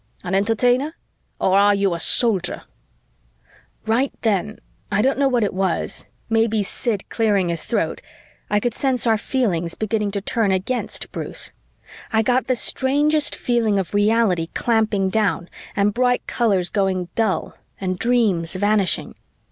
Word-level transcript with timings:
An 0.23 0.33
Entertainer? 0.33 0.95
Or 1.39 1.55
are 1.59 1.75
you 1.75 1.93
a 1.93 1.99
Soldier?" 1.99 2.63
Right 3.85 4.11
then 4.21 4.57
I 4.91 5.03
don't 5.03 5.19
know 5.19 5.27
what 5.27 5.43
it 5.43 5.53
was, 5.53 6.07
maybe 6.27 6.63
Sid 6.63 7.07
clearing 7.09 7.49
his 7.49 7.65
throat 7.65 8.01
I 8.49 8.59
could 8.59 8.73
sense 8.73 9.05
our 9.05 9.19
feelings 9.19 9.75
beginning 9.75 10.09
to 10.09 10.19
turn 10.21 10.51
against 10.51 11.11
Bruce. 11.11 11.51
I 12.11 12.23
got 12.23 12.47
the 12.47 12.55
strangest 12.55 13.35
feeling 13.35 13.77
of 13.77 13.93
reality 13.93 14.47
clamping 14.55 15.11
down 15.11 15.49
and 15.75 15.93
bright 15.93 16.25
colors 16.25 16.71
going 16.71 17.09
dull 17.13 17.55
and 17.79 17.99
dreams 17.99 18.55
vanishing. 18.55 19.13